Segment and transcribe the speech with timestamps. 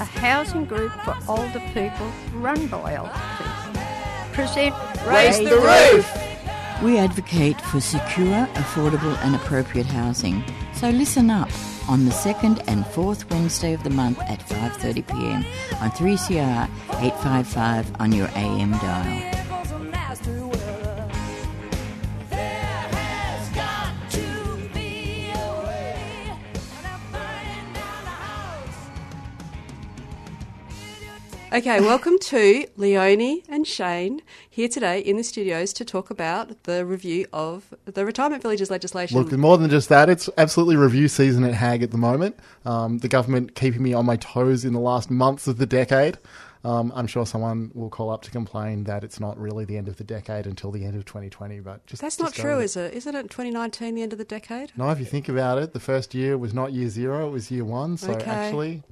[0.00, 3.82] a housing group for older people run by older people.
[4.32, 4.74] Present
[5.06, 6.82] Raise the Roof!
[6.82, 10.42] We advocate for secure, affordable, and appropriate housing.
[10.74, 11.50] So listen up
[11.86, 15.44] on the second and fourth Wednesday of the month at 5:30 p.m.
[15.82, 16.68] on 3CR
[17.00, 20.49] 855 on your AM dial.
[31.52, 36.86] Okay, welcome to Leonie and Shane here today in the studios to talk about the
[36.86, 39.18] review of the retirement villages legislation.
[39.18, 42.38] Look, more than just that, it's absolutely review season at HAG at the moment.
[42.64, 46.18] Um, the government keeping me on my toes in the last months of the decade.
[46.62, 49.88] Um, I'm sure someone will call up to complain that it's not really the end
[49.88, 51.58] of the decade until the end of 2020.
[51.58, 52.94] But just That's just not true, is it?
[52.94, 54.70] Isn't it 2019 the end of the decade?
[54.76, 57.50] No, if you think about it, the first year was not year zero; it was
[57.50, 57.96] year one.
[57.96, 58.30] So Okay.
[58.30, 58.82] actually,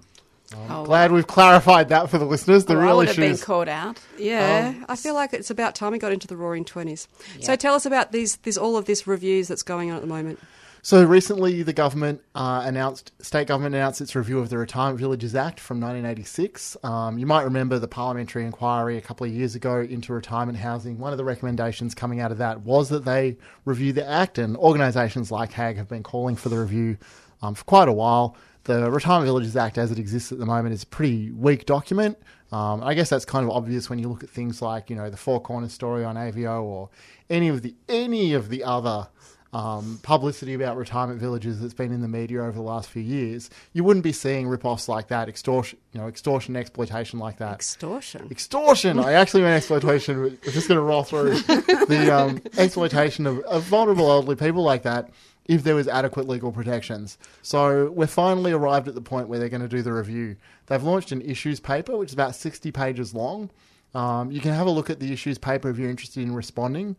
[0.55, 2.65] I'm Oh, glad we've clarified that for the listeners.
[2.65, 4.01] The well, I real would have been called out.
[4.19, 7.07] Yeah, Um, I feel like it's about time we got into the roaring 20s.
[7.43, 10.09] So tell us about these, these all of this reviews that's going on at the
[10.09, 10.39] moment.
[10.81, 15.35] So recently, the government uh, announced, state government announced its review of the Retirement Villages
[15.35, 16.77] Act from 1986.
[16.83, 20.99] Um, you might remember the parliamentary inquiry a couple of years ago into retirement housing.
[20.99, 24.57] One of the recommendations coming out of that was that they review the act, and
[24.57, 26.97] organisations like HAG have been calling for the review
[27.43, 28.37] um, for quite a while.
[28.65, 32.19] The Retirement Villages Act, as it exists at the moment, is a pretty weak document.
[32.53, 35.09] Um, I guess that's kind of obvious when you look at things like, you know,
[35.09, 36.91] the Four Corners story on Aveo or
[37.31, 39.09] any of the any of the other
[39.53, 43.49] um, publicity about retirement villages that's been in the media over the last few years,
[43.73, 47.55] you wouldn't be seeing rip-offs like that, extortion, you know, extortion, exploitation like that.
[47.55, 48.29] Extortion.
[48.31, 48.99] Extortion.
[48.99, 50.21] I actually meant exploitation.
[50.21, 54.83] We're just going to roll through the um, exploitation of, of vulnerable elderly people like
[54.83, 55.11] that.
[55.49, 59.49] If there was adequate legal protections, so we're finally arrived at the point where they're
[59.49, 60.37] going to do the review.
[60.67, 63.51] They've launched an issues paper, which is about sixty pages long.
[63.95, 66.97] Um, you can have a look at the issues paper if you're interested in responding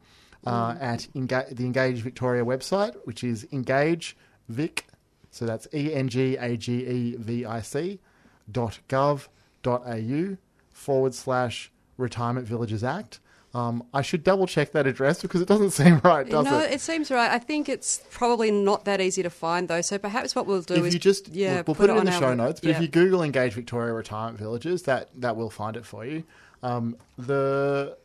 [0.48, 4.18] uh, at Enga- the Engage Victoria website, which is Engage
[4.48, 4.88] Vic.
[5.30, 8.00] So that's E N G A G E V I C
[8.52, 9.28] dot gov
[9.62, 10.38] dot au
[10.72, 13.20] forward slash Retirement Villages Act.
[13.54, 16.70] Um, I should double check that address because it doesn't seem right, does no, it?
[16.70, 17.32] No, it seems right.
[17.32, 19.82] I think it's probably not that easy to find, though.
[19.82, 22.00] So perhaps what we'll do if is you just yeah, we'll, we'll put, it in
[22.00, 22.60] on the show notes.
[22.60, 22.76] But yeah.
[22.76, 26.24] if you Google Engage Victoria Retirement Villages, that that will find it for you.
[26.62, 27.98] Um, the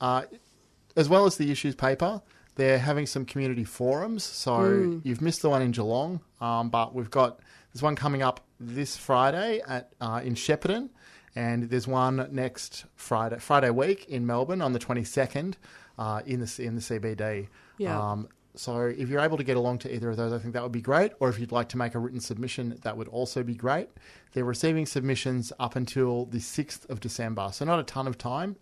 [0.00, 0.22] uh,
[0.96, 2.22] as well as the issues paper,
[2.54, 4.24] they're having some community forums.
[4.24, 4.98] So Hmm.
[5.02, 7.40] you've missed the one in Geelong, um, but we've got
[7.72, 10.90] there's one coming up this Friday at uh, in Shepparton,
[11.36, 15.54] and there's one next Friday Friday week in Melbourne on the 22nd
[15.98, 17.48] uh, in the in the CBD.
[17.78, 18.12] Yeah.
[18.12, 20.62] Um, so if you're able to get along to either of those, I think that
[20.62, 21.12] would be great.
[21.20, 23.90] Or if you'd like to make a written submission, that would also be great.
[24.32, 28.56] They're receiving submissions up until the 6th of December, so not a ton of time.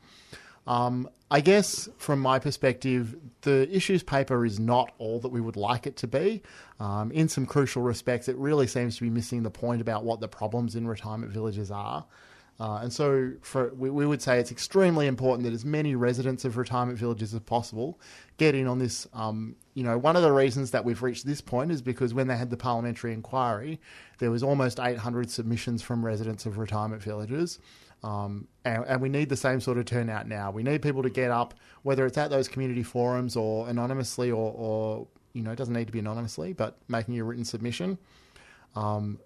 [0.67, 5.57] Um, I guess from my perspective, the issues paper is not all that we would
[5.57, 6.43] like it to be.
[6.81, 10.19] Um, in some crucial respects, it really seems to be missing the point about what
[10.19, 12.05] the problems in retirement villages are.
[12.61, 16.45] Uh, and so for, we, we would say it's extremely important that as many residents
[16.45, 17.99] of retirement villages as possible
[18.37, 19.09] get in on this.
[19.13, 22.29] Um, you know, one of the reasons that we've reached this point is because when
[22.29, 23.81] they had the parliamentary inquiry,
[24.19, 27.59] there was almost 800 submissions from residents of retirement villages.
[28.05, 30.51] Um, and, and we need the same sort of turnout now.
[30.51, 34.53] We need people to get up, whether it's at those community forums or anonymously, or,
[34.53, 37.99] or you know, it doesn't need to be anonymously, but making a written submission.
[38.77, 39.19] Um,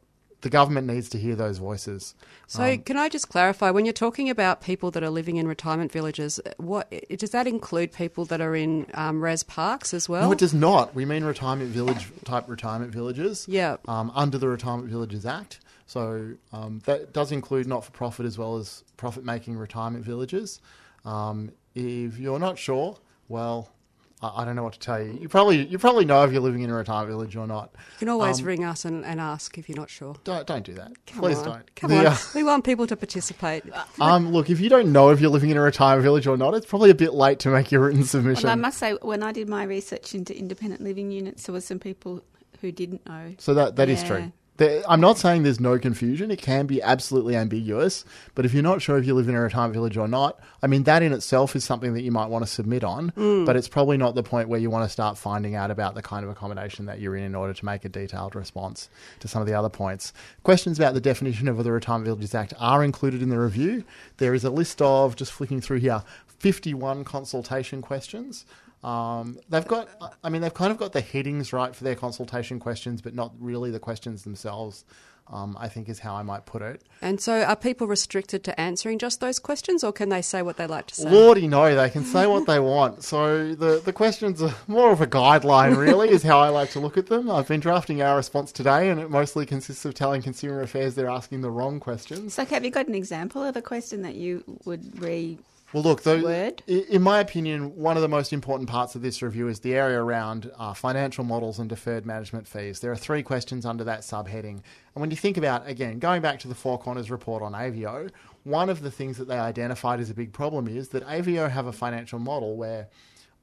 [0.42, 2.14] the government needs to hear those voices.
[2.46, 5.48] So, Um, can I just clarify when you're talking about people that are living in
[5.48, 10.22] retirement villages, what does that include people that are in um, res parks as well?
[10.22, 10.94] no, it does not.
[10.94, 13.46] We mean retirement village type retirement villages.
[13.48, 13.76] Yeah.
[13.88, 15.60] Um, under the Retirement Villages Act.
[15.86, 20.60] So um, that does include not for profit as well as profit making retirement villages.
[21.04, 22.98] Um, if you're not sure,
[23.28, 23.70] well,
[24.20, 25.12] I, I don't know what to tell you.
[25.20, 27.70] You probably you probably know if you're living in a retirement village or not.
[27.74, 30.16] You can always um, ring us and, and ask if you're not sure.
[30.24, 30.92] Don't don't do that.
[31.06, 31.44] Come Please on.
[31.44, 31.74] don't.
[31.76, 32.06] Come The, on.
[32.06, 33.64] uh, we want people to participate.
[34.00, 36.54] um, look, if you don't know if you're living in a retirement village or not,
[36.54, 38.44] it's probably a bit late to make your written submission.
[38.44, 41.60] Well, I must say, when I did my research into independent living units, there were
[41.60, 42.22] some people
[42.60, 43.34] who didn't know.
[43.38, 44.08] so that that is Yeah.
[44.08, 44.32] true.
[44.58, 46.30] There, I'm not saying there's no confusion.
[46.32, 48.04] It can be absolutely ambiguous.
[48.34, 50.66] But if you're not sure if you live in a retirement village or not, I
[50.66, 53.12] mean, that in itself is something that you might want to submit on.
[53.12, 53.46] Mm.
[53.46, 56.02] But it's probably not the point where you want to start finding out about the
[56.02, 58.90] kind of accommodation that you're in in order to make a detailed response
[59.20, 60.12] to some of the other points.
[60.42, 63.84] Questions about the definition of the Retirement Villages Act are included in the review.
[64.16, 66.02] There is a list of, just flicking through here,
[66.40, 68.44] 51 consultation questions.
[68.88, 69.88] Um, they've got,
[70.24, 73.32] I mean, they've kind of got the headings right for their consultation questions, but not
[73.38, 74.84] really the questions themselves.
[75.30, 76.84] Um, I think is how I might put it.
[77.02, 80.56] And so, are people restricted to answering just those questions, or can they say what
[80.56, 81.10] they like to say?
[81.10, 83.02] Lordy, no, they can say what they want.
[83.08, 86.80] So the the questions are more of a guideline, really, is how I like to
[86.80, 87.30] look at them.
[87.30, 91.10] I've been drafting our response today, and it mostly consists of telling Consumer Affairs they're
[91.10, 92.32] asking the wrong questions.
[92.32, 95.36] So, have you got an example of a question that you would re?
[95.72, 96.62] Well, look, though, Word?
[96.66, 100.02] in my opinion, one of the most important parts of this review is the area
[100.02, 102.80] around uh, financial models and deferred management fees.
[102.80, 104.62] There are three questions under that subheading.
[104.62, 104.62] And
[104.94, 108.10] when you think about, again, going back to the Four Corners report on Aveo,
[108.44, 111.66] one of the things that they identified as a big problem is that Aveo have
[111.66, 112.88] a financial model where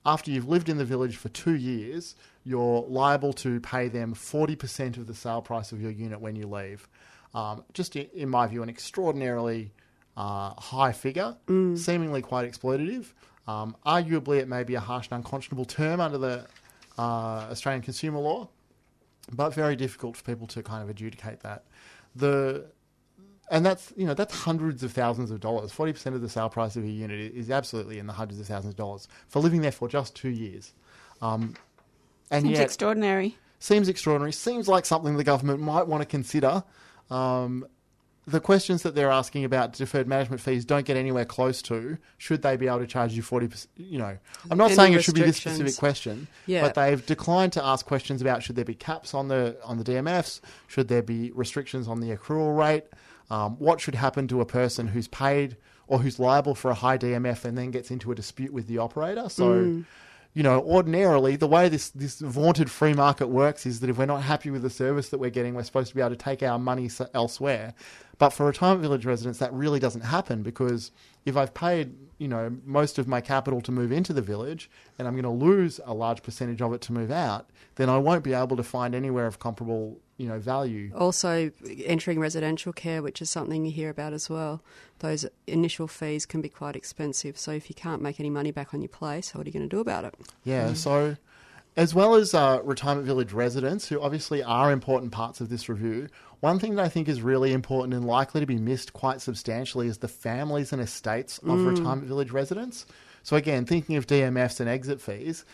[0.03, 4.97] after you've lived in the village for two years, you're liable to pay them 40%
[4.97, 6.87] of the sale price of your unit when you leave.
[7.35, 9.73] Um, just in my view, an extraordinarily
[10.17, 11.35] uh, high figure,
[11.75, 13.07] seemingly quite exploitative.
[13.47, 16.47] Um, arguably, it may be a harsh and unconscionable term under the
[16.97, 18.49] uh, Australian consumer law,
[19.31, 21.65] but very difficult for people to kind of adjudicate that.
[22.15, 22.65] The
[23.51, 25.71] and that's you know that's hundreds of thousands of dollars.
[25.71, 28.47] Forty percent of the sale price of a unit is absolutely in the hundreds of
[28.47, 30.73] thousands of dollars for living there for just two years.
[31.21, 31.55] Um,
[32.31, 33.37] and Seems yet, extraordinary.
[33.59, 34.31] seems extraordinary.
[34.31, 36.63] Seems like something the government might want to consider.
[37.11, 37.67] Um,
[38.27, 42.41] the questions that they're asking about deferred management fees don't get anywhere close to should
[42.41, 43.67] they be able to charge you 40%.
[43.77, 44.17] You know,
[44.49, 46.61] I'm not Any saying it should be this specific question, Yeah.
[46.61, 49.83] but they've declined to ask questions about should there be caps on the on the
[49.83, 52.85] DMFs, should there be restrictions on the accrual rate,
[53.29, 55.57] um, what should happen to a person who's paid
[55.87, 58.79] or who's liable for a high DMF and then gets into a dispute with the
[58.79, 59.29] operator.
[59.29, 59.83] So
[60.35, 64.05] you know, ordinarily the way this, this vaunted free market works is that if we're
[64.05, 66.43] not happy with the service that we're getting, we're supposed to be able to take
[66.43, 67.73] our money elsewhere.
[68.17, 70.91] But for retirement village residents, that really doesn't happen because
[71.25, 75.07] if I've paid, you know, most of my capital to move into the village and
[75.07, 78.23] I'm going to lose a large percentage of it to move out, then I won't
[78.23, 80.91] be able to find anywhere of comparable, you know, value.
[80.95, 81.51] Also,
[81.83, 84.61] entering residential care, which is something you hear about as well.
[84.99, 87.37] Those initial fees can be quite expensive.
[87.37, 89.67] So, if you can't make any money back on your place, what are you going
[89.67, 90.15] to do about it?
[90.43, 91.17] Yeah, so
[91.77, 96.07] as well as uh, retirement village residents, who obviously are important parts of this review,
[96.39, 99.87] one thing that I think is really important and likely to be missed quite substantially
[99.87, 102.85] is the families and estates of retirement village residents.
[103.23, 105.45] So again, thinking of DMFs and exit fees,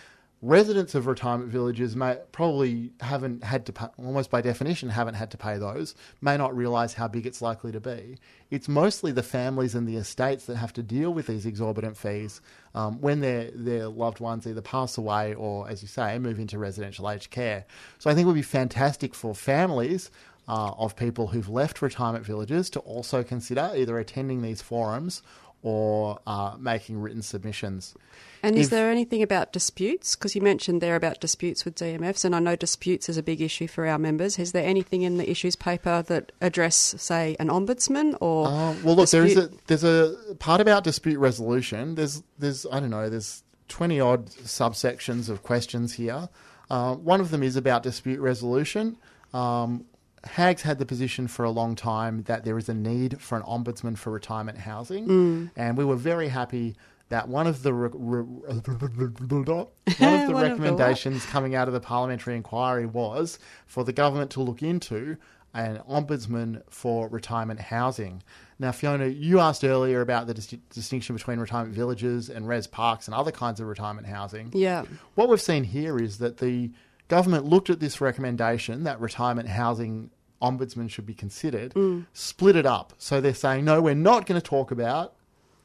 [0.42, 5.30] residents of retirement villages may probably haven't had to pay, almost by definition haven't had
[5.32, 8.18] to pay those may not realize how big it's likely to be.
[8.50, 12.42] It's mostly the families and the estates that have to deal with these exorbitant fees
[12.74, 16.58] um, when their their loved ones either pass away or as you say move into
[16.58, 17.66] residential aged care.
[18.00, 20.10] So i think it would be fantastic for families
[20.48, 25.22] uh, of people who've left retirement villages to also consider either attending these forums
[25.64, 27.94] or uh, making written submissions
[28.42, 30.16] And is there anything about disputes?
[30.16, 33.42] Because you mentioned there about disputes with DMFs, and I know disputes is a big
[33.42, 34.40] issue for our members.
[34.40, 38.48] Is there anything in the issues paper that address, say, an ombudsman or?
[38.48, 41.96] Uh, well, look, there is a there's a part about dispute resolution.
[41.96, 46.30] There's there's I don't know there's twenty odd subsections of questions here.
[46.70, 48.98] Uh, one of them is about dispute resolution.
[49.34, 49.86] Um,
[50.24, 53.44] Hags had the position for a long time that there is a need for an
[53.44, 55.52] ombudsman for retirement housing, mm.
[55.56, 56.76] and we were very happy
[57.10, 61.68] that one of the re- re- one of the One of the recommendations coming out
[61.68, 65.18] of the parliamentary inquiry was for the government to look into
[65.54, 68.24] an ombudsman for retirement housing.
[68.58, 73.08] Now, Fiona, you asked earlier about the dis- distinction between retirement villages and res parks
[73.08, 74.52] and other kinds of retirement housing.
[74.54, 74.86] yeah.
[75.16, 76.72] What we've seen here is that the
[77.12, 80.10] government looked at this recommendation that retirement housing
[80.42, 82.06] ombudsman should be considered, mm.
[82.14, 82.94] split it up.
[83.00, 85.14] So they're saying, no, we're not going to talk about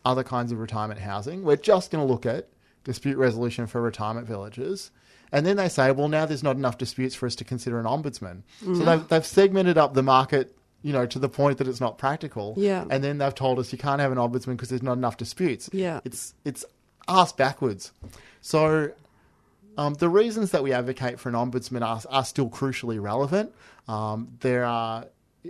[0.05, 1.45] other kinds of retirement housing.
[1.45, 2.49] We're just going to look at
[2.83, 4.91] dispute resolution for retirement villages.
[5.31, 7.87] And then they say, well, now there's not enough disputes for us to consider an
[7.87, 8.43] ombudsman.
[8.59, 8.85] So mm.
[8.85, 12.55] they've, they've segmented up the market, you know, to the point that it's not practical.
[12.57, 12.85] Yeah.
[12.91, 15.71] And then they've told us you can't have an ombudsman because there's not enough disputes.
[15.73, 16.01] Yeah.
[16.05, 16.65] It's it's
[17.07, 17.93] ass backwards.
[18.41, 18.91] So
[19.77, 23.55] um, the reasons that we advocate for an ombudsman are, are still crucially relevant.
[23.89, 25.07] Um, there are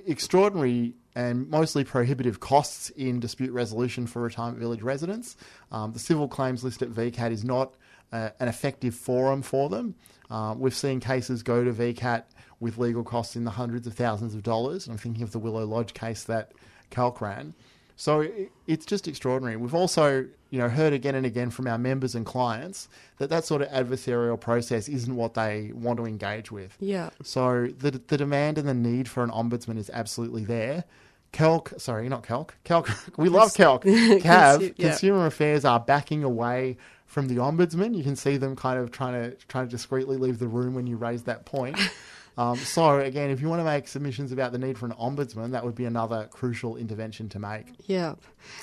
[0.06, 5.37] extraordinary and mostly prohibitive costs in dispute resolution for retirement village residents.
[5.73, 7.75] Um, the civil claims list at VCAT is not
[8.12, 9.95] uh, an effective forum for them.
[10.30, 12.25] Uh, we've seen cases go to VCAT
[12.61, 14.88] with legal costs in the hundreds of thousands of dollars.
[14.88, 16.52] I'm thinking of the Willow Lodge case that
[16.90, 17.54] Calc ran.
[17.96, 19.56] So it- it's just extraordinary.
[19.56, 22.88] We've also, you know, heard again and again from our members and clients
[23.18, 26.76] that that sort of adversarial process isn't what they want to engage with.
[26.78, 27.10] Yeah.
[27.22, 30.84] So the the demand and the need for an ombudsman is absolutely there.
[31.32, 32.54] Calc, sorry, not Calc.
[32.64, 33.84] Calc, we love Calc.
[33.84, 34.88] Cav, Consu- yeah.
[34.90, 36.76] Consumer Affairs are backing away
[37.06, 37.94] from the ombudsman.
[37.96, 40.86] You can see them kind of trying to trying to discreetly leave the room when
[40.86, 41.78] you raise that point.
[42.38, 45.52] Um, so again, if you want to make submissions about the need for an ombudsman,
[45.52, 47.66] that would be another crucial intervention to make.
[47.87, 48.14] Yeah.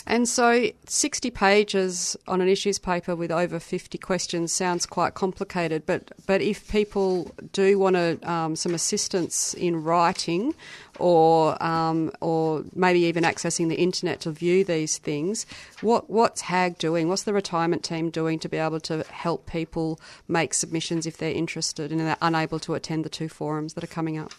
[0.06, 5.86] And so 60 pages on an issues paper with over 50 questions sounds quite complicated,
[5.86, 10.54] but, but if people do want to, um, some assistance in writing
[11.00, 15.46] or, um, or maybe even accessing the internet to view these things,
[15.82, 17.10] what, what's HAG doing?
[17.10, 21.34] What's the retirement team doing to be able to help people make submissions if they're
[21.34, 24.32] interested and they're unable to attend the two forums that are coming up?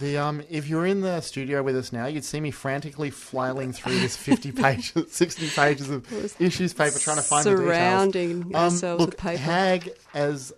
[0.00, 3.72] The um, if you're in the studio with us now, you'd see me frantically flailing
[3.72, 7.66] through this 50 pages, 60 pages of issues paper, trying to find the details.
[7.68, 9.42] Surrounding Um, ourselves look, with paper.
[9.42, 10.52] HAG, as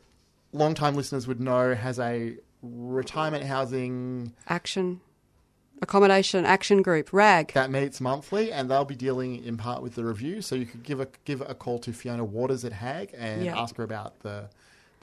[0.52, 5.00] long-time listeners would know, has a retirement housing Action,
[5.82, 7.52] accommodation, action group, RAG.
[7.54, 10.42] that meets monthly, and they'll be dealing in part with the review.
[10.42, 13.58] So you could give a give a call to Fiona Waters at HAG and Yeah.
[13.60, 14.48] ask her about the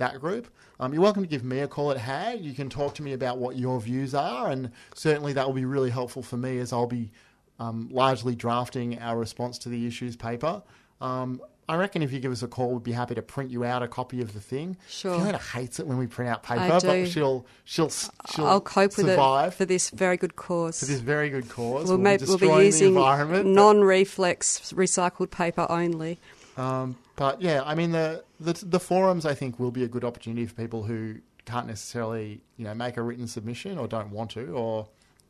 [0.02, 0.48] that group.
[0.80, 2.42] Um, you're welcome to give me a call at HAG.
[2.42, 5.66] You can talk to me about what your views are, and certainly that will be
[5.66, 7.12] really helpful for me as I'll be
[7.60, 10.64] um, largely drafting our response to the issues paper.
[11.00, 13.64] Um, I reckon if you give us a call, we'd be happy to print you
[13.64, 14.76] out a copy of the thing.
[14.90, 15.18] Sure.
[15.18, 19.08] Fiona hates it when we print out paper, but she'll she'll she'll I'll cope with
[19.08, 20.80] it for this very good cause.
[20.80, 21.88] for this very good cause.
[21.88, 26.20] we'll, be maybe, we'll be using non-reflex recycled paper only.
[26.58, 30.04] Um, but yeah, I mean the, the the forums I think will be a good
[30.04, 34.32] opportunity for people who can't necessarily you know make a written submission or don't want
[34.32, 34.88] to or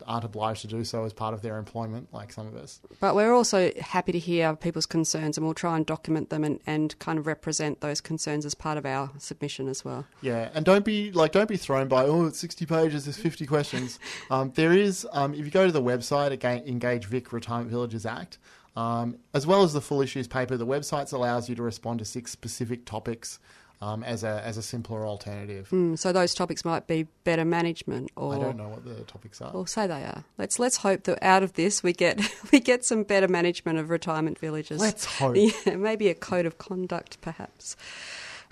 [0.08, 2.82] aren't obliged to do so as part of their employment, like some of us.
[3.00, 6.60] But we're also happy to hear people's concerns, and we'll try and document them and,
[6.66, 10.06] and kind of represent those concerns as part of our submission as well.
[10.22, 13.46] Yeah, and don't be like don't be thrown by oh it's sixty pages, there's fifty
[13.46, 14.00] questions.
[14.30, 18.06] Um, there is um, if you go to the website again, Engage Vic Retirement Villages
[18.06, 18.38] Act,
[18.76, 22.06] um, as well as the full issues paper, the website allows you to respond to
[22.06, 23.40] six specific topics
[23.82, 25.70] um, as a as a simpler alternative.
[25.72, 29.42] Mm, so those topics might be better management, or I don't know what the topics
[29.42, 29.52] are.
[29.52, 30.24] Well, say they are.
[30.38, 33.90] Let's let's hope that out of this we get we get some better management of
[33.90, 34.80] retirement villages.
[34.80, 35.36] Let's hope.
[35.66, 37.76] Yeah, maybe a code of conduct, perhaps.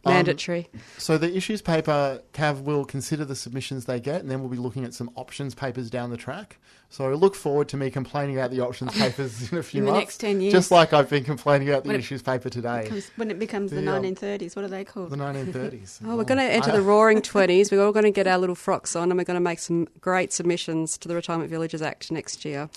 [0.05, 0.69] Um, Mandatory.
[0.97, 4.57] So the issues paper, Cav will consider the submissions they get, and then we'll be
[4.57, 6.57] looking at some options papers down the track.
[6.91, 9.91] So look forward to me complaining about the options papers in a few In the
[9.91, 10.53] months, next 10 years.
[10.53, 13.71] just like I've been complaining about the When issues paper today, Becomes- when it becomes
[13.71, 15.09] the, The, um, 1930s, what are they called?
[15.09, 15.99] the 1930s.
[16.05, 17.71] Oh, we're going to enter the roaring 20s.
[17.71, 19.87] We're all going to get our little frocks on and we're going to make some
[20.01, 22.69] great submissions to the Retirement Villages Act next year.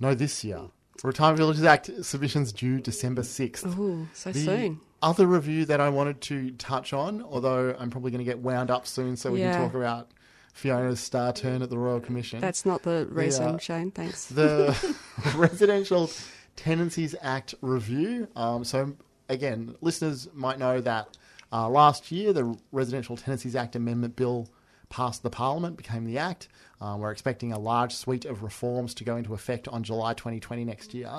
[0.00, 0.62] No, this year.
[1.02, 3.78] Retirement Villages Act submissions due December 6th.
[3.78, 4.80] Ooh, so the soon.
[5.02, 8.70] Other review that I wanted to touch on, although I'm probably going to get wound
[8.70, 9.52] up soon so we Yeah.
[9.52, 10.10] can talk about
[10.52, 12.40] Fiona's star turn at the Royal Commission.
[12.40, 13.90] That's not the reason, uh, Shane.
[13.90, 14.26] Thanks.
[14.26, 14.76] the
[15.36, 16.10] Residential
[16.56, 18.28] Tenancies Act review.
[18.36, 18.94] Um, so,
[19.28, 21.16] again, listeners might know that
[21.52, 24.48] uh, last year the Residential Tenancies Act Amendment Bill
[24.90, 26.48] passed the Parliament, became the Act.
[26.80, 30.64] Uh, we're expecting a large suite of reforms to go into effect on July 2020
[30.64, 31.10] next year.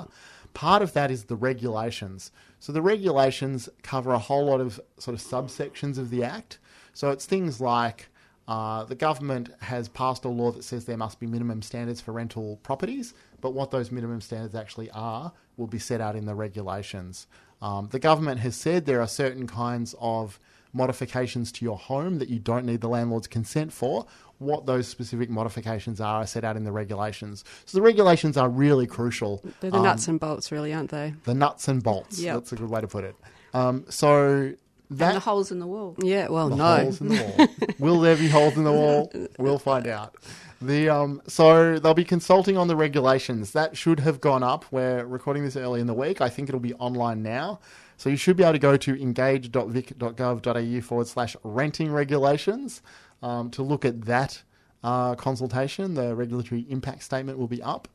[0.54, 2.32] Part of that is the regulations.
[2.60, 6.60] So, the regulations cover a whole lot of sort of subsections of the Act.
[6.94, 8.08] So, it's things like
[8.48, 12.12] uh, the government has passed a law that says there must be minimum standards for
[12.12, 16.36] rental properties, but what those minimum standards actually are will be set out in the
[16.36, 17.28] regulations.
[17.62, 20.40] Um, the government has said there are certain kinds of
[20.74, 24.06] modifications to your home that you don't need the landlord's consent for.
[24.40, 27.44] What those specific modifications are are set out in the regulations.
[27.66, 29.44] So the regulations are really crucial.
[29.60, 31.14] They're the Um, nuts and bolts, really, aren't they?
[31.26, 32.20] the nuts and bolts.
[32.20, 32.34] Yep.
[32.36, 33.16] That's a good way to put it.
[33.54, 34.54] Um, so
[34.90, 35.96] that and the holes in the wall.
[36.02, 36.76] Yeah, well, the no.
[36.78, 37.48] holes in the wall.
[37.80, 39.12] Will there be holes in the wall?
[39.38, 40.16] We'll find out.
[40.62, 43.52] The um, so they'll be consulting on the regulations.
[43.52, 44.66] That should have gone up.
[44.72, 46.20] We're recording this early in the week.
[46.22, 47.60] I think it'll be online now.
[48.02, 52.82] So you should be able to go to engage.vic.gov.au forward slash renting regulations
[53.22, 54.42] um, to look at that
[54.84, 55.94] uh, consultation.
[55.94, 57.88] The regulatory impact statement will be up.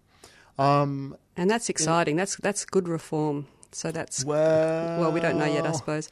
[0.61, 2.15] Um, And that's exciting.
[2.15, 3.49] That's that's good reform.
[3.73, 6.09] So that's well, well, we don't know yet, I suppose.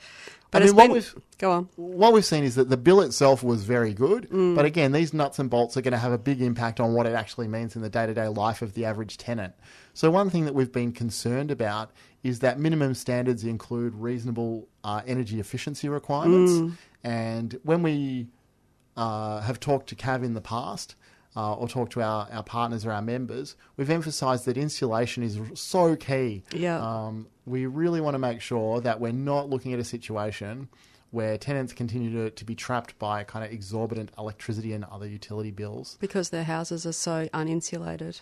[0.50, 1.68] But I mean, what been, we've go on.
[1.76, 4.56] what we've seen is that the bill itself was very good, Mm.
[4.56, 7.06] but again, these nuts and bolts are going to have a big impact on what
[7.06, 9.54] it actually means in the day to day life of the average tenant.
[9.94, 15.02] So, one thing that we've been concerned about is that minimum standards include reasonable uh,
[15.06, 16.52] energy efficiency requirements.
[16.52, 16.72] Mm.
[17.04, 18.26] And when we
[18.96, 20.96] uh, have talked to CAV in the past,
[21.36, 25.40] uh, or talked to our, our partners or our members, we've emphasised that insulation is
[25.54, 26.44] so key.
[26.52, 26.78] Yeah.
[26.78, 30.68] Um, we really want to make sure that we're not looking at a situation
[31.10, 35.50] where tenants continue to, to be trapped by kind of exorbitant electricity and other utility
[35.50, 35.96] bills.
[36.00, 38.20] Because their houses are so uninsulated.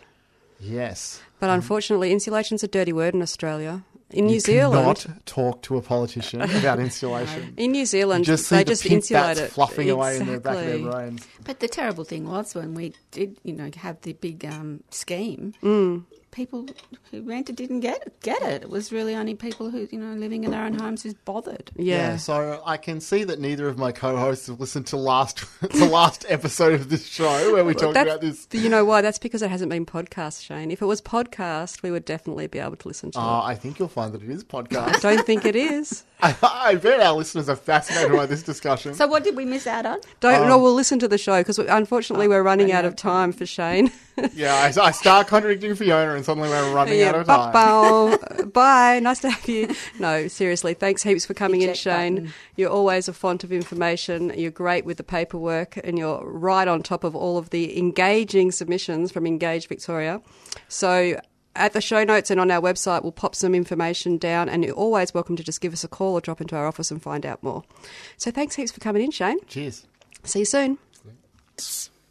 [0.63, 1.21] Yes.
[1.41, 3.83] But unfortunately, insulation's a dirty word in Australia.
[4.11, 7.55] In New you Zealand, not talk to a politician about insulation.
[7.57, 9.51] in New Zealand, You just see they the just pink insulate Batts it.
[9.53, 11.27] fluffing away in the back of their brains.
[11.45, 15.55] But the terrible thing was when we did, you know, have the big um, scheme.
[15.63, 16.05] Mm.
[16.33, 16.67] People
[17.11, 18.63] who rented didn't get get it.
[18.63, 21.71] It was really only people who, you know, living in their own homes who's bothered.
[21.77, 22.17] Yeah.
[22.17, 26.25] So I can see that neither of my co-hosts have listened to last the last
[26.29, 28.47] episode of this show where we talked about this.
[28.47, 29.03] Do you know why?
[29.03, 30.71] That's because it hasn't been podcast, Shane.
[30.71, 33.79] If it was podcast, we would definitely be able to listen to Uh, I think
[33.79, 34.97] you'll find that it is podcast.
[34.97, 36.05] I Don't think it is.
[36.23, 38.95] I, I bet our listeners are fascinated by this discussion.
[38.95, 39.99] So what did we miss out on?
[40.21, 40.43] Don't.
[40.43, 42.93] Um, no, we'll listen to the show because unfortunately we're running running out out of
[42.93, 43.91] of time for Shane.
[44.35, 47.53] yeah, I, I start contradicting Fiona, and suddenly we're running out of time.
[47.53, 48.45] ba-bow.
[48.53, 49.01] Bye.
[49.01, 49.75] Nice to have you.
[49.99, 50.75] No, seriously.
[50.75, 52.15] Thanks heaps for coming in, Shane.
[52.15, 52.33] button.
[52.57, 54.33] You're always a font of information.
[54.37, 58.53] You're great with the paperwork, and you're right on top of all of the engaging
[58.53, 60.21] submissions from Engage Victoria.
[60.69, 61.21] So.
[61.55, 64.75] At the show notes and on our website, we'll pop some information down, and you're
[64.75, 67.27] always welcome to just give us a call or drop into our office and find
[67.27, 67.63] out more.
[68.17, 69.37] So, thanks heaps for coming in, Shane.
[69.47, 69.87] Cheers.
[70.25, 70.79] See you soon.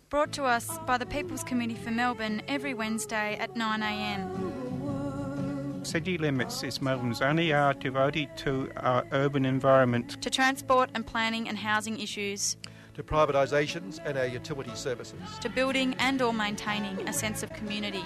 [0.10, 5.88] Brought to us by the People's Committee for Melbourne every Wednesday at 9am.
[5.88, 10.22] City Limits is Melbourne's only hour devoted to our urban environment.
[10.22, 12.58] To transport and planning and housing issues,
[12.94, 15.18] to privatisations and our utility services.
[15.40, 18.04] to building and or maintaining a sense of community.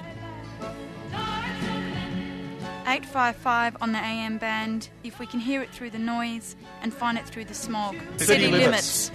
[2.87, 7.17] 855 on the AM band if we can hear it through the noise and find
[7.17, 7.95] it through the smog.
[8.17, 9.11] City limits.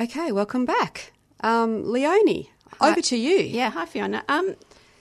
[0.00, 1.12] Okay, welcome back.
[1.40, 3.38] Um, Leonie, over to you.
[3.38, 4.22] Yeah, hi Fiona.
[4.28, 4.54] Um,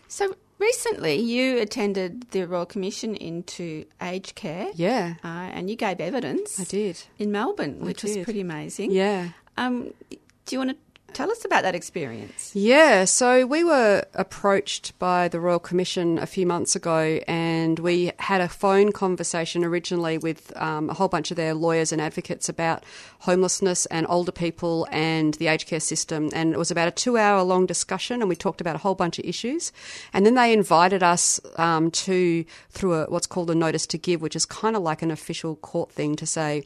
[0.08, 4.68] so recently you attended the Royal Commission into aged care.
[4.76, 6.60] Yeah, Uh, and you gave evidence.
[6.60, 7.02] I did.
[7.18, 8.92] In Melbourne, which was pretty amazing.
[8.92, 9.30] Yeah.
[9.58, 10.18] Um, do
[10.52, 10.78] you want to
[11.14, 12.52] tell us about that experience?
[12.54, 18.12] Yeah, so we were approached by the Royal Commission a few months ago, and we
[18.20, 22.50] had a phone conversation originally with um, a whole bunch of their lawyers and advocates
[22.50, 22.84] about
[23.20, 26.30] homelessness and older people and the aged care system.
[26.34, 28.96] And it was about a two hour long discussion, and we talked about a whole
[28.96, 29.72] bunch of issues.
[30.14, 34.22] And then they invited us um, to, through a, what's called a notice to give,
[34.22, 36.64] which is kind of like an official court thing to say,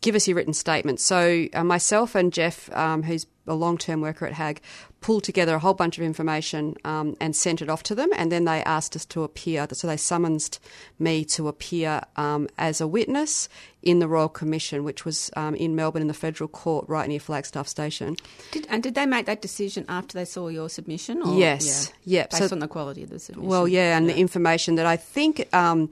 [0.00, 1.00] give us your written statement.
[1.00, 4.60] So uh, myself and Jeff, um, who's a long-term worker at HAG,
[5.00, 8.10] pulled together a whole bunch of information um, and sent it off to them.
[8.16, 9.66] And then they asked us to appear.
[9.72, 10.58] So they summoned
[10.98, 13.48] me to appear um, as a witness
[13.80, 17.20] in the Royal Commission, which was um, in Melbourne in the Federal Court, right near
[17.20, 18.16] Flagstaff Station.
[18.50, 21.22] Did, and did they make that decision after they saw your submission?
[21.22, 21.92] Or, Yes.
[22.04, 22.30] Yeah, Yep.
[22.30, 23.48] Based So- on the quality of the submission.
[23.48, 25.90] Well, yeah, and the information that I think um,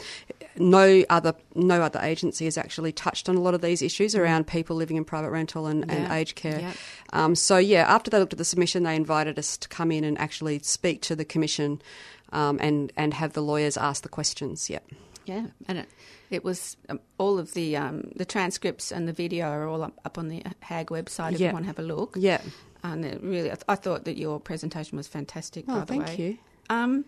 [0.56, 4.46] no other no other agency has actually touched on a lot of these issues around
[4.46, 6.60] people living in private rental and, and aged care.
[6.60, 6.72] Yeah.
[7.12, 10.02] Um, so yeah, after they looked at the submission, they invited us to come in
[10.04, 11.80] and actually speak to the commission
[12.32, 14.68] um, and and have the lawyers ask the questions.
[14.68, 14.80] Yeah.
[15.26, 15.88] Yeah, and it,
[16.30, 19.92] it was um, all of the um, the transcripts and the video are all up,
[20.04, 21.48] up on the HAG website if Yeah.
[21.48, 22.14] you want to have a look.
[22.16, 22.40] Yeah.
[22.84, 25.64] And it really, I, th- I thought that your presentation was fantastic.
[25.66, 26.16] Oh, by the thank way.
[26.16, 26.38] you.
[26.70, 27.04] Um,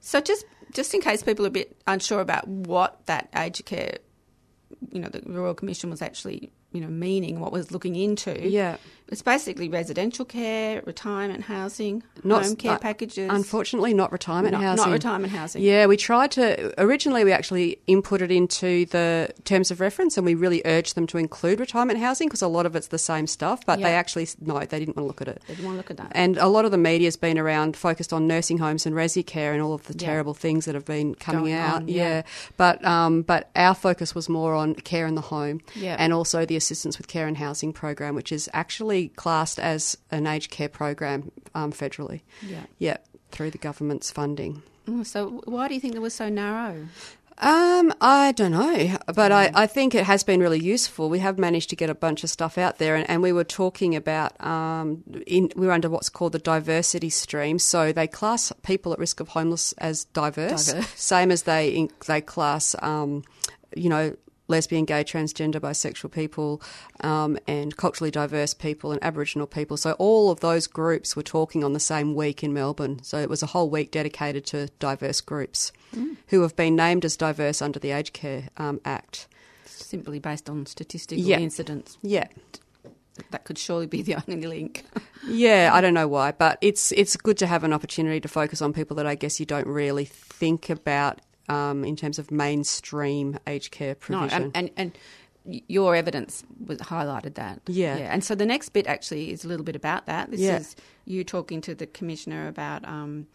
[0.00, 3.96] so just just in case people are a bit unsure about what that aged care,
[4.90, 8.46] you know, the Royal Commission was actually, you know, meaning, what was looking into.
[8.46, 8.76] Yeah.
[9.08, 13.28] It's basically residential care, retirement housing, Not- home care uh, packages.
[13.30, 14.92] Unfortunately, not retirement Not- not housing.
[14.92, 15.62] retirement housing.
[15.62, 16.72] Yeah, we tried to.
[16.82, 21.18] Originally, we actually inputted into the terms of reference, and we really urged them to
[21.18, 23.66] include retirement housing because a lot of it's the same stuff.
[23.66, 25.42] But they actually no, they didn't want to look at it.
[25.46, 26.12] They didn't want to look at that.
[26.14, 29.52] And a lot of the media's been around focused on nursing homes and resi care
[29.52, 30.06] and all of the Yeah.
[30.06, 31.76] terrible things that have been coming Going out.
[31.82, 32.22] on, yeah.
[32.56, 35.96] But um, but our focus was more on care in the home Yeah.
[35.98, 40.26] and also the assistance with care and housing program, which is actually classed as an
[40.26, 42.20] aged care program um, federally.
[42.46, 42.62] Yeah.
[42.78, 42.96] Yeah,
[43.30, 44.62] through the government's funding.
[44.86, 46.88] Mm, So why do you think it was so narrow?
[47.38, 49.34] Um, I don't know, but Mm.
[49.34, 51.08] I, I think it has been really useful.
[51.08, 53.42] We have managed to get a bunch of stuff out there, and, and we were
[53.42, 57.58] talking about um, in, we were under what's called the diversity stream.
[57.58, 60.88] So they class people at risk of homeless as diverse, Diverse.
[60.94, 63.24] same as they in- they class, um,
[63.74, 64.14] you know.
[64.48, 66.60] Lesbian, gay, transgender, bisexual people,
[67.00, 69.76] um, and culturally diverse people and Aboriginal people.
[69.76, 73.00] So all of those groups were talking on the same week in Melbourne.
[73.02, 76.16] So it was a whole week dedicated to diverse groups Mm.
[76.28, 79.26] who have been named as diverse under the Aged Care um, Act.
[79.66, 81.38] Simply based on statistical Yeah.
[81.38, 81.98] incidents.
[82.02, 82.28] Yeah.
[83.30, 84.84] That could surely be the only link.
[85.28, 88.62] Yeah, I don't know why, but it's it's good to have an opportunity to focus
[88.62, 91.20] on people that I guess you don't really think about
[91.52, 94.42] um, in terms of mainstream aged care No, provision.
[94.44, 94.98] and, and, and
[95.68, 97.60] your evidence was highlighted that.
[97.66, 97.96] Yeah.
[97.96, 100.30] And so the next bit actually is a little bit about that.
[100.30, 100.58] This Yeah.
[100.58, 103.26] is you talking to the commissioner about um,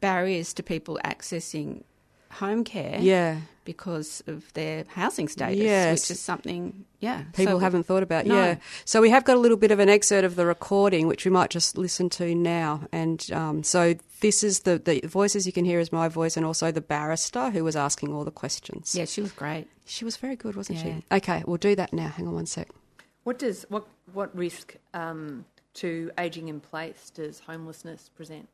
[0.00, 1.82] barriers to people accessing
[2.30, 2.98] home care.
[3.00, 3.38] Yeah.
[3.64, 6.00] Because of their housing status, Yes.
[6.00, 7.24] which is something, yeah.
[7.34, 8.24] People so- haven't thought about.
[8.24, 8.34] No.
[8.34, 8.56] Yeah.
[8.86, 11.30] So we have got a little bit of an excerpt of the recording, which we
[11.30, 12.86] might just listen to now.
[12.92, 16.46] And um, so this is the, the voices you can hear is my voice and
[16.46, 18.94] also the barrister who was asking all the questions.
[18.94, 19.68] Yeah, she was great.
[19.84, 20.96] She was very good, wasn't Yeah.
[21.00, 21.04] she?
[21.16, 22.08] Okay, we'll do that now.
[22.08, 22.68] Hang on one sec.
[23.24, 28.48] What does what what risk um, to ageing in place does homelessness present?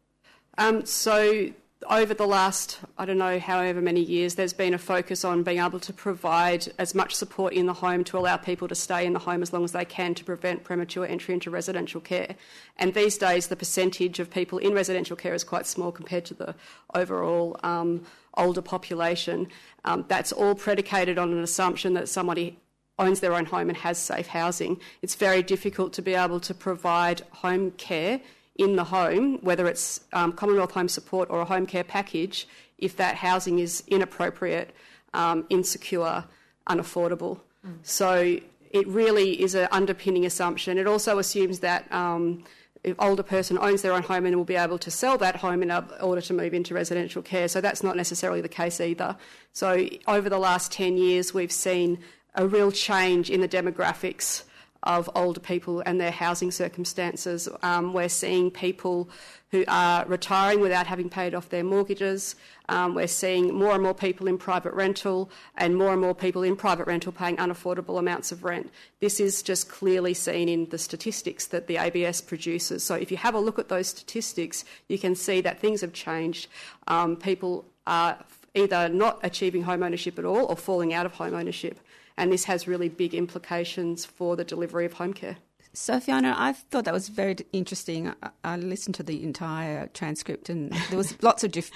[0.58, 1.50] Um, so
[1.88, 5.59] over the last, I don't know, however many years, there's been a focus on being
[5.59, 9.12] able to provide as much support in the home to allow people to stay in
[9.12, 12.37] the home as long as they can to prevent premature entry into residential care.
[12.77, 16.35] And these days, the percentage of people in residential care is quite small compared to
[16.35, 16.55] the
[16.94, 19.49] overall um, older population.
[19.85, 22.59] Um, that's all predicated on an assumption that somebody
[22.99, 24.81] owns their own home and has safe housing.
[25.03, 28.20] It's very difficult to be able to provide home care
[28.56, 32.46] in the home, whether it's um, Commonwealth Home Support or a home care package,
[32.78, 34.74] if that housing is inappropriate,
[35.12, 36.24] um, insecure,
[36.68, 37.40] unaffordable.
[37.82, 38.38] So
[38.70, 40.78] it really is an underpinning assumption.
[40.78, 42.44] It also assumes that um,
[42.84, 45.62] an older person owns their own home and will be able to sell that home
[45.62, 47.48] in order to move into residential care.
[47.48, 49.16] So that's not necessarily the case either.
[49.52, 51.98] So over the last 10 years, we've seen
[52.34, 54.44] a real change in the demographics
[54.85, 57.49] of older people and their housing circumstances.
[57.62, 59.09] Um, we're seeing people
[59.51, 62.35] who are retiring without having paid off their mortgages.
[62.68, 66.42] Um, we're seeing more and more people in private rental and more and more people
[66.42, 68.70] in private rental paying unaffordable amounts of rent.
[69.01, 72.83] This is just clearly seen in the statistics that the ABS produces.
[72.83, 75.92] So if you have a look at those statistics, you can see that things have
[75.92, 76.49] changed.
[76.88, 78.18] Um, people are
[78.55, 81.79] either not achieving home ownership at all or falling out of home ownership
[82.16, 85.37] and this has really big implications for the delivery of home care.
[85.77, 88.09] So, Fiona, I thought that was very interesting.
[88.22, 91.72] I, I listened to the entire transcript, and there was lots of diff-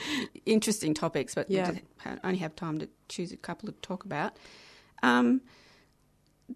[0.47, 1.73] interesting topics, but Yeah.
[1.73, 1.81] we
[2.23, 4.37] only have time to choose a couple to talk about.
[5.03, 5.41] Um,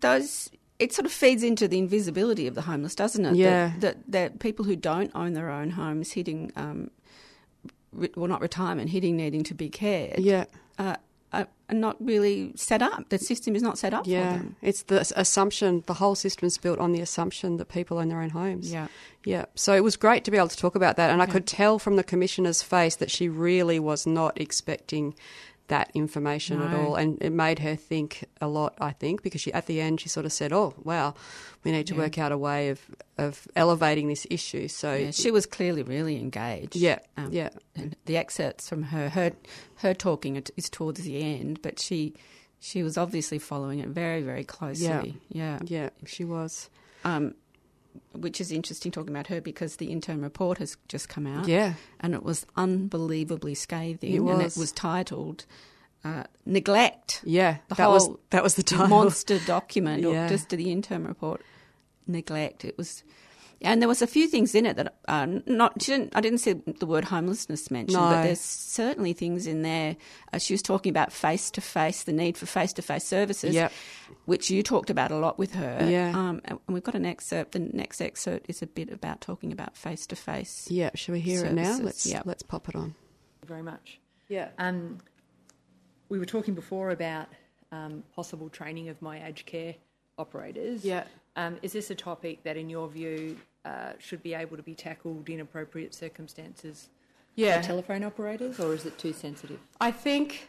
[0.01, 3.37] those it sort of feeds into the invisibility of the homeless, doesn't it?
[3.37, 3.68] Yeah.
[3.68, 6.90] That, that, that people who don't own their own homes hitting, um,
[7.92, 10.18] re- well, not retirement, hitting needing to be cared.
[10.18, 10.47] Yeah.
[10.79, 10.97] Uh,
[11.33, 13.09] are are not really set up.
[13.09, 14.57] The system is not set up for Yeah, them.
[14.61, 15.83] it's the assumption.
[15.87, 18.71] The whole system is built on the assumption that people own their own homes.
[18.71, 18.88] Yeah.
[19.25, 19.47] yeah.
[19.55, 21.79] So it was great to be able to talk about that, and I could tell
[21.79, 25.14] from the commissioner's face that she really was not expecting
[25.68, 28.75] that information at all, and it made her think a lot.
[28.81, 31.14] I think because she at the end she sort of said, "Oh, wow,
[31.64, 32.01] we need to Yeah.
[32.01, 32.81] work out a way of
[33.16, 36.77] of elevating this issue." So Yeah, she was clearly really engaged.
[36.77, 37.51] Yeah, Um, yeah.
[37.75, 39.33] And the excerpts from her, her,
[39.77, 42.14] her talking is towards the end, but she,
[42.59, 45.16] she was obviously following it very, very closely.
[45.31, 46.68] Yeah, yeah, she was.
[47.05, 47.35] Um,
[48.12, 51.48] which is interesting talking about her because the interim report has just come out.
[51.48, 51.74] Yeah.
[52.00, 54.12] and it was unbelievably scathing.
[54.12, 54.57] It and was.
[54.57, 55.46] it was titled
[56.05, 58.88] uh, "Neglect." Yeah, the that whole was that was the title.
[58.88, 60.28] monster document, or Yeah.
[60.28, 61.42] just the interim report.
[62.07, 62.64] Neglect.
[62.64, 63.05] It was,
[63.64, 65.81] and there was a few things in it that uh, not.
[65.83, 66.14] She didn't.
[66.14, 68.11] I didn't see the word homelessness mentioned, No.
[68.11, 69.96] but there's certainly things in there.
[70.33, 73.55] Uh, she was talking about face to face, the need for face to face services.
[73.55, 73.72] Yep.
[74.27, 75.87] Which you talked about a lot with her.
[75.90, 76.11] Yeah.
[76.14, 77.53] Um, and we've got an excerpt.
[77.53, 80.68] The next excerpt is a bit about talking about face to face.
[80.70, 81.79] Yeah, shall we hear it now?
[81.81, 82.22] Let's Yep.
[82.27, 82.94] let's pop it on.
[83.46, 83.98] Very much.
[84.29, 84.48] Yeah.
[84.59, 84.98] Um,
[86.09, 87.29] we were talking before about
[87.72, 89.75] um, possible training of my aged care
[90.18, 90.85] operators.
[90.85, 91.05] Yeah.
[91.37, 94.75] Um, is this a topic that, in your view, uh, should be able to be
[94.75, 96.88] tackled in appropriate circumstances
[97.37, 97.57] Yeah.
[97.57, 99.61] by telephone operators, or is it too sensitive?
[99.81, 100.48] I think,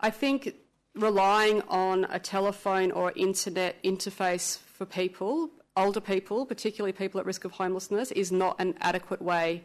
[0.00, 0.54] I think
[0.94, 7.44] relying on a telephone or internet interface for people, older people, particularly people at risk
[7.44, 9.62] of homelessness, is not an adequate way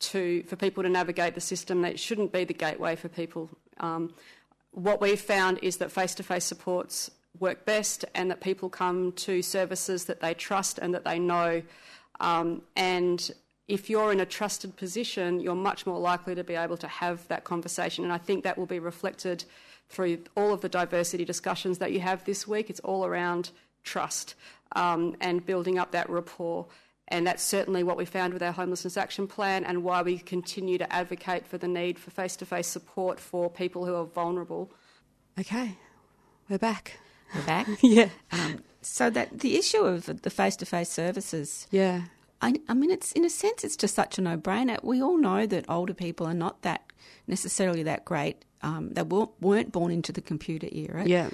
[0.00, 1.84] to for people to navigate the system.
[1.84, 3.50] It shouldn't be the gateway for people.
[3.78, 4.14] Um,
[4.72, 10.06] what we've found is that face-to-face supports work best, and that people come to services
[10.06, 11.62] that they trust and that they know.
[12.20, 13.30] Um, and
[13.68, 17.26] if you're in a trusted position, you're much more likely to be able to have
[17.28, 18.04] that conversation.
[18.04, 19.44] And I think that will be reflected
[19.88, 22.70] through all of the diversity discussions that you have this week.
[22.70, 23.50] It's all around
[23.84, 24.34] trust
[24.72, 26.66] um, and building up that rapport.
[27.08, 30.76] And that's certainly what we found with our homelessness action plan and why we continue
[30.78, 34.70] to advocate for the need for face to face support for people who are vulnerable.
[35.38, 35.78] Okay,
[36.50, 36.98] we're back.
[37.34, 37.66] We're back.
[37.82, 38.10] yeah.
[38.30, 41.66] Um, so that the issue of the face to face services.
[41.70, 42.02] Yeah.
[42.40, 44.82] I, I mean, it's in a sense, it's just such a no brainer.
[44.82, 46.82] We all know that older people are not that
[47.26, 48.44] necessarily that great.
[48.62, 51.04] Um, they weren't born into the computer era.
[51.06, 51.30] Yeah.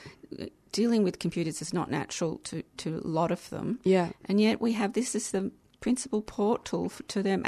[0.72, 3.78] Dealing with computers is not natural to, to a lot of them.
[3.84, 4.10] Yeah.
[4.24, 7.44] And yet we have this as the principal portal to them,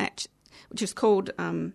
[0.69, 1.31] which is called.
[1.39, 1.75] Um,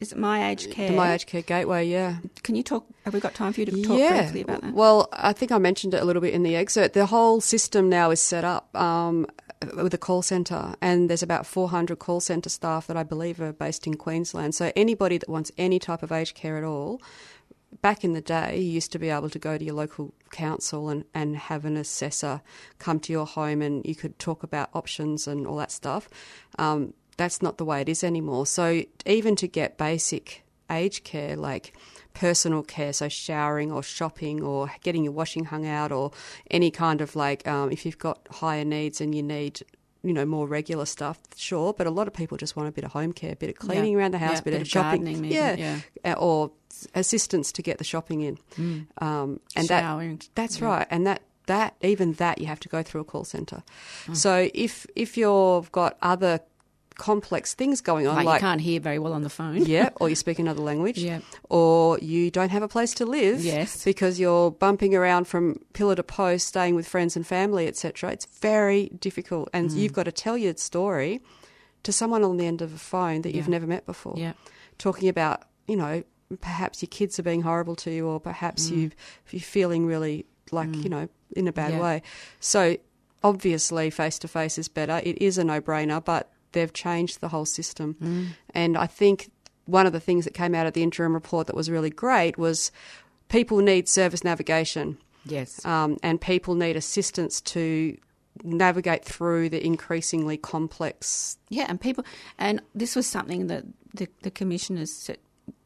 [0.00, 0.88] is it My Aged Care?
[0.88, 2.16] The My Aged Care Gateway, yeah.
[2.42, 2.86] Can you talk?
[3.04, 4.22] Have we got time for you to talk yeah.
[4.22, 4.74] briefly about that?
[4.74, 6.94] Well, I think I mentioned it a little bit in the excerpt.
[6.94, 9.26] The whole system now is set up um,
[9.76, 13.52] with a call centre, and there's about 400 call centre staff that I believe are
[13.52, 14.54] based in Queensland.
[14.54, 17.02] So anybody that wants any type of aged care at all,
[17.82, 20.88] back in the day, you used to be able to go to your local council
[20.88, 22.40] and, and have an assessor
[22.78, 26.08] come to your home and you could talk about options and all that stuff.
[26.58, 28.46] Um, that's not the way it is anymore.
[28.46, 31.76] So even to get basic aged care, like
[32.14, 36.12] personal care, so showering or shopping or getting your washing hung out or
[36.50, 39.60] any kind of like, um, if you've got higher needs and you need
[40.02, 41.74] you know, more regular stuff, sure.
[41.74, 43.56] But a lot of people just want a bit of home care, a bit of
[43.56, 43.98] cleaning yeah.
[43.98, 45.28] around the house, yeah, a bit, bit of, shopping, maybe.
[45.28, 46.52] yeah, yeah, or
[46.94, 48.38] assistance to get the shopping in.
[48.56, 48.86] Mm.
[49.02, 50.16] Um, and Showering.
[50.16, 53.24] that that's right, and that that even that you have to go through a call
[53.24, 53.62] centre.
[54.06, 54.16] Mm.
[54.16, 56.40] So if if you've got other
[57.00, 59.88] complex things going on, like, like you can't hear very well on the phone, yeah,
[60.00, 61.20] or you speak another language, Yeah.
[61.48, 63.82] or you don't have a place to live, Yes.
[63.84, 68.12] because you're bumping around from pillar to post, staying with friends and family, etc.
[68.12, 69.76] It's very difficult, and Mm.
[69.76, 71.20] you've got to tell your story
[71.82, 74.34] to someone on the end of a phone that you've never met before, Yeah.
[74.78, 76.02] talking about you know
[76.40, 78.76] perhaps your kids are being horrible to you, or perhaps Mm.
[78.76, 78.90] you
[79.30, 81.80] you're feeling really like you know in a bad Yeah.
[81.82, 82.02] way.
[82.40, 82.76] So
[83.22, 85.00] obviously, face to face is better.
[85.04, 87.96] It is a no brainer, but they've changed the whole system.
[88.02, 88.26] Mm.
[88.54, 89.30] And I think
[89.66, 92.36] one of the things that came out of the interim report that was really great
[92.38, 92.72] was
[93.28, 94.98] people need service navigation.
[95.24, 95.64] Yes.
[95.64, 97.96] Um, and people need assistance to
[98.42, 101.36] navigate through the increasingly complex.
[101.50, 102.04] Yeah, and people,
[102.38, 105.18] and this was something that the, the commissioners said,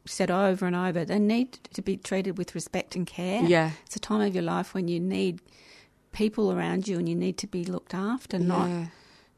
[0.07, 1.05] said over and over.
[1.05, 3.43] They need to be treated with respect and care.
[3.43, 3.71] Yeah.
[3.87, 5.41] It's a time of your life when you need
[6.13, 8.47] people around you and you need to be looked after, Yeah.
[8.47, 8.89] not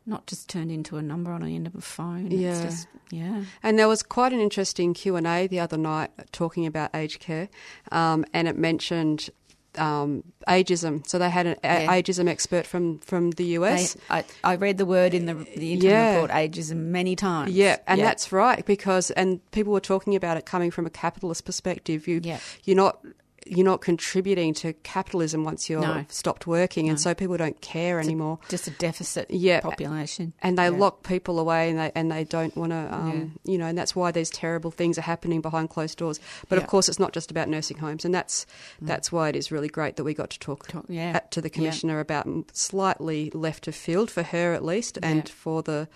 [0.07, 2.31] not just turned into a number on the end of a phone.
[2.31, 2.51] Yeah.
[2.53, 3.45] It's just, yeah.
[3.63, 7.21] And there was quite an interesting Q and A the other night talking about aged
[7.21, 7.49] care,
[7.93, 9.31] um, and it mentioned
[9.79, 11.07] um, ageism.
[11.07, 11.93] So they had an a- Yeah.
[11.93, 13.93] ageism expert from from the US.
[13.95, 16.15] They, I, I read the word in the the interim Yeah.
[16.15, 17.53] report ageism many times.
[17.53, 21.45] Yeah, and that's right because and people were talking about it coming from a capitalist
[21.45, 22.09] perspective.
[22.09, 22.39] You Yeah.
[22.65, 23.05] you're not
[23.49, 26.05] you're not contributing to capitalism once you're No.
[26.09, 28.39] stopped working, and so people don't care anymore.
[28.49, 29.61] just a deficit Yeah.
[29.61, 30.33] population.
[30.43, 30.71] and they Yeah.
[30.71, 33.95] lock people away, and they and they don't want to, um, you know, and that's
[33.97, 36.19] why these terrible things are happening behind closed doors.
[36.49, 36.61] But Yeah.
[36.61, 36.65] Mm.
[36.65, 38.47] of course, it's not just about nursing homes, and that's
[38.83, 41.13] that's why it is really great that we got to talk, Talk- yeah.
[41.17, 45.33] at, to the commissioner about slightly left of field for her at least, and Yeah.
[45.35, 45.89] for the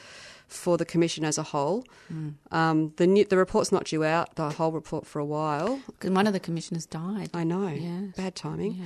[0.50, 1.84] for the commission as a whole.
[2.12, 2.34] Mm.
[2.50, 5.80] Um, the new, the report's not due out, the whole report for a while.
[5.86, 7.30] Because one of the commissioners died.
[7.32, 8.00] I know, Yeah.
[8.16, 8.74] bad timing.
[8.74, 8.84] Yeah.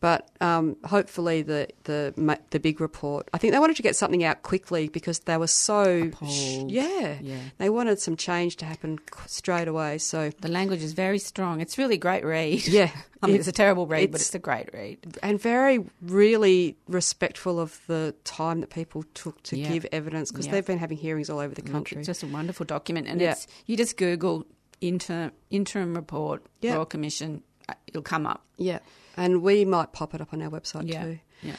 [0.00, 2.12] But um, hopefully the, the
[2.50, 3.26] the big report.
[3.32, 6.70] I think they wanted to get something out quickly because they were so Appalled.
[6.70, 7.38] yeah, Yeah.
[7.56, 9.96] They wanted some change to happen straight away.
[9.96, 11.62] So The language is very strong.
[11.62, 12.66] It's really great read.
[12.68, 12.90] yeah,
[13.22, 14.98] I mean, it- it's a terrible read, but it's- it's a great read.
[15.22, 19.68] and very really respectful of the time that people took to Yeah.
[19.72, 20.52] give evidence because Yeah.
[20.52, 21.98] they've been having hearings all over the country.
[21.98, 23.32] It's just a wonderful document, and Yeah.
[23.32, 24.44] it's you just Google
[24.82, 26.74] inter, interim report Yeah.
[26.74, 28.44] Royal Commission, uh, it'll come up.
[28.58, 28.80] yeah,
[29.16, 31.02] and we might pop it up on our website Yeah.
[31.04, 31.18] too.
[31.42, 31.56] Yeah.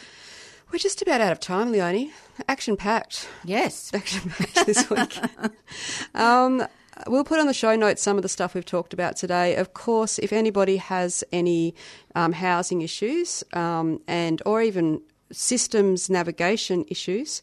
[0.72, 2.12] We're just about out of time, Leonie.
[2.50, 3.28] Action packed.
[3.44, 3.91] Yes.
[3.94, 5.18] action packed this week.
[6.15, 6.65] um,
[7.08, 9.56] we'll put on the show notes some of the stuff we've talked about today.
[9.56, 11.76] Of course, if anybody has any
[12.15, 17.41] um, housing issues um, and or even systems navigation issues,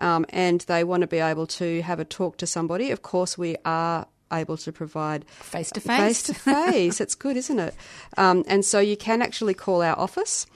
[0.00, 3.38] um, and they want to be able to have a talk to somebody, of course,
[3.38, 6.22] we are able to provide Face to face face.
[6.22, 7.00] to face.
[7.00, 7.74] It's good, isn't it?
[8.16, 10.46] Um, and so you can actually call our office.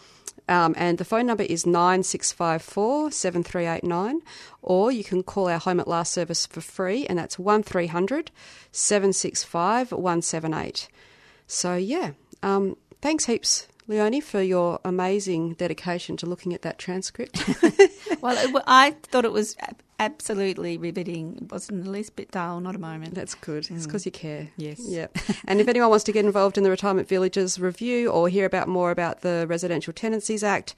[0.49, 4.23] Um, and the phone number is 9654 7389,
[4.63, 8.31] or you can call our Home at Last service for free, and that's 1300
[8.73, 10.89] 765 178.
[11.47, 17.43] So, yeah, um, thanks heaps, Leonie, for your amazing dedication to looking at that transcript.
[18.21, 19.57] well, it, I thought it was
[19.99, 21.39] absolutely riveting.
[21.41, 23.15] It wasn't the least bit dull, not a moment.
[23.15, 23.65] That's good.
[23.65, 23.77] Mm.
[23.77, 24.51] It's because you care.
[24.59, 24.81] Yes.
[24.87, 25.17] Yep.
[25.49, 28.69] and if anyone wants to get involved in the Retirement Villages review or hear about
[28.69, 30.75] more about the Residential Tenancies Act,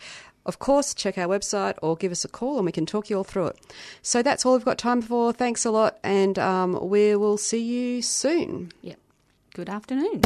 [0.47, 3.17] of course, check our website or give us a call and we can talk you
[3.17, 3.59] all through it.
[4.03, 5.33] So that's all we've got time for.
[5.33, 8.73] Thanks a lot, and um, we will see you soon.
[8.83, 8.99] Yep.
[9.53, 10.23] Good afternoon.